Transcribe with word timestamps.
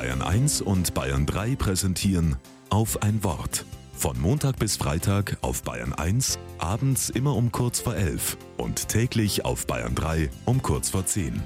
Bayern 0.00 0.22
1 0.22 0.62
und 0.62 0.94
Bayern 0.94 1.26
3 1.26 1.56
präsentieren 1.56 2.36
auf 2.70 3.02
ein 3.02 3.22
Wort. 3.22 3.66
Von 3.92 4.18
Montag 4.18 4.58
bis 4.58 4.78
Freitag 4.78 5.36
auf 5.42 5.62
Bayern 5.62 5.92
1, 5.92 6.38
abends 6.56 7.10
immer 7.10 7.36
um 7.36 7.52
kurz 7.52 7.80
vor 7.80 7.94
11 7.94 8.38
und 8.56 8.88
täglich 8.88 9.44
auf 9.44 9.66
Bayern 9.66 9.94
3 9.94 10.30
um 10.46 10.62
kurz 10.62 10.88
vor 10.88 11.04
10. 11.04 11.42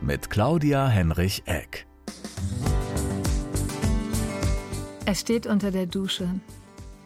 Mit 0.00 0.30
Claudia 0.30 0.86
Henrich 0.86 1.42
Eck. 1.46 1.88
Er 5.06 5.14
steht 5.16 5.48
unter 5.48 5.72
der 5.72 5.86
Dusche. 5.86 6.28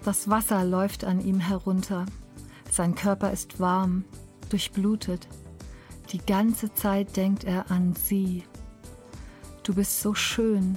Das 0.05 0.29
Wasser 0.29 0.63
läuft 0.63 1.05
an 1.05 1.23
ihm 1.23 1.41
herunter. 1.41 2.05
Sein 2.71 2.95
Körper 2.95 3.33
ist 3.33 3.61
warm, 3.61 4.05
durchblutet. 4.51 5.27
Die 6.13 6.19
ganze 6.19 6.75
Zeit 6.75 7.17
denkt 7.17 7.45
er 7.45 7.71
an 7.71 7.95
sie. 7.95 8.45
Du 9.71 9.77
bist 9.77 10.01
so 10.01 10.15
schön, 10.15 10.77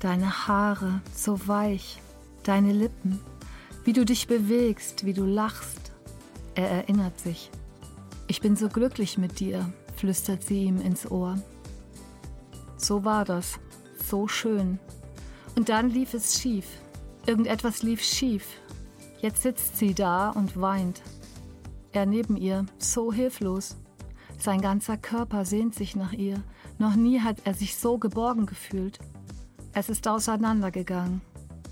deine 0.00 0.48
Haare 0.48 1.00
so 1.14 1.46
weich, 1.46 2.02
deine 2.42 2.72
Lippen, 2.72 3.20
wie 3.84 3.92
du 3.92 4.04
dich 4.04 4.26
bewegst, 4.26 5.04
wie 5.04 5.12
du 5.12 5.24
lachst. 5.24 5.92
Er 6.56 6.68
erinnert 6.68 7.20
sich. 7.20 7.52
Ich 8.26 8.40
bin 8.40 8.56
so 8.56 8.68
glücklich 8.68 9.16
mit 9.16 9.38
dir, 9.38 9.72
flüstert 9.94 10.42
sie 10.42 10.64
ihm 10.64 10.80
ins 10.80 11.08
Ohr. 11.08 11.40
So 12.76 13.04
war 13.04 13.24
das, 13.24 13.60
so 14.04 14.26
schön. 14.26 14.80
Und 15.54 15.68
dann 15.68 15.88
lief 15.88 16.12
es 16.12 16.40
schief. 16.40 16.66
Irgendetwas 17.26 17.84
lief 17.84 18.02
schief. 18.02 18.44
Jetzt 19.20 19.42
sitzt 19.42 19.76
sie 19.76 19.94
da 19.94 20.30
und 20.30 20.60
weint. 20.60 21.00
Er 21.92 22.06
neben 22.06 22.36
ihr, 22.36 22.66
so 22.76 23.12
hilflos. 23.12 23.76
Sein 24.40 24.62
ganzer 24.62 24.96
Körper 24.96 25.44
sehnt 25.44 25.74
sich 25.74 25.94
nach 25.96 26.14
ihr. 26.14 26.42
Noch 26.78 26.96
nie 26.96 27.20
hat 27.20 27.42
er 27.44 27.52
sich 27.52 27.76
so 27.76 27.98
geborgen 27.98 28.46
gefühlt. 28.46 28.98
Es 29.74 29.90
ist 29.90 30.08
auseinandergegangen. 30.08 31.20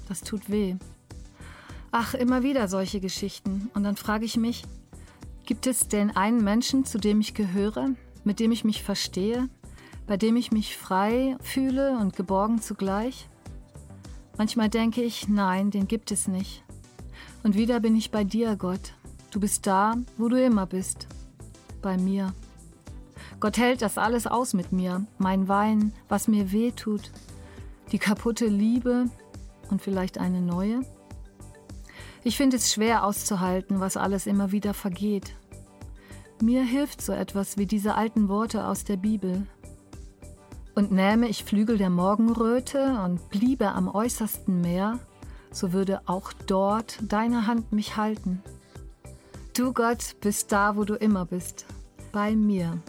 Das 0.07 0.21
tut 0.21 0.51
weh. 0.51 0.77
Ach, 1.91 2.13
immer 2.13 2.43
wieder 2.43 2.69
solche 2.69 3.01
Geschichten. 3.01 3.71
Und 3.73 3.85
dann 3.85 3.97
frage 3.97 4.27
ich 4.27 4.37
mich, 4.37 4.65
gibt 5.47 5.67
es 5.67 5.89
den 5.89 6.15
einen 6.15 6.45
Menschen, 6.45 6.85
zu 6.85 6.99
dem 6.99 7.21
ich 7.21 7.33
gehöre, 7.33 7.89
mit 8.23 8.39
dem 8.39 8.53
ich 8.53 8.65
mich 8.65 8.83
verstehe, 8.83 9.49
bei 10.07 10.19
dem 10.19 10.37
ich 10.37 10.53
mich 10.53 10.77
frei 10.77 11.39
fühle 11.41 11.97
und 11.97 12.17
geborgen 12.17 12.61
zugleich? 12.61 13.31
Manchmal 14.37 14.69
denke 14.69 15.03
ich, 15.03 15.27
nein, 15.27 15.71
den 15.71 15.89
gibt 15.89 16.11
es 16.13 16.29
nicht. 16.29 16.63
Und 17.43 17.57
wieder 17.57 17.81
bin 17.81 17.97
ich 17.97 18.11
bei 18.11 18.25
dir, 18.25 18.57
Gott. 18.57 18.93
Du 19.31 19.41
bist 19.41 19.67
da, 19.67 19.95
wo 20.19 20.29
du 20.29 20.45
immer 20.45 20.67
bist. 20.67 21.07
Bei 21.81 21.97
mir. 21.97 22.35
Gott 23.41 23.57
hält 23.57 23.83
das 23.83 23.99
alles 23.99 24.27
aus 24.27 24.53
mit 24.53 24.73
mir, 24.73 25.07
mein 25.19 25.47
Wein, 25.47 25.93
was 26.09 26.27
mir 26.27 26.51
weh 26.51 26.73
tut, 26.73 27.13
die 27.93 27.99
kaputte 27.99 28.47
Liebe 28.47 29.07
und 29.71 29.81
vielleicht 29.81 30.19
eine 30.19 30.41
neue. 30.41 30.81
Ich 32.25 32.37
finde 32.37 32.57
es 32.57 32.73
schwer 32.73 33.05
auszuhalten, 33.05 33.79
was 33.81 33.97
alles 33.97 34.27
immer 34.27 34.51
wieder 34.51 34.75
vergeht. 34.75 35.35
Mir 36.43 36.63
hilft 36.63 37.01
so 37.01 37.13
etwas 37.13 37.59
wie 37.59 37.67
diese 37.67 37.95
alten 37.95 38.29
Worte 38.29 38.67
aus 38.67 38.85
der 38.85 38.97
Bibel. 38.97 39.47
Und 40.75 40.93
nähme 40.93 41.29
ich 41.29 41.45
Flügel 41.45 41.79
der 41.79 41.91
Morgenröte 41.91 43.01
und 43.05 43.31
bliebe 43.31 43.69
am 43.69 43.89
äußersten 43.89 44.61
Meer, 44.61 44.99
so 45.51 45.73
würde 45.73 46.03
auch 46.07 46.33
dort 46.47 46.99
deine 47.03 47.47
Hand 47.47 47.73
mich 47.73 47.97
halten. 47.97 48.43
Du 49.57 49.73
Gott 49.73 50.17
bist 50.21 50.53
da, 50.53 50.77
wo 50.77 50.85
du 50.85 50.95
immer 50.95 51.25
bist, 51.25 51.67
bei 52.13 52.37
mir. 52.37 52.81